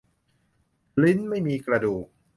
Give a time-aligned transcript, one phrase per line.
[1.01, 2.05] ลิ้นไม่มีกระดูก